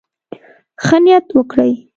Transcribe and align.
ښه 0.85 0.97
نيت 1.03 1.27
وکړئ. 1.37 1.71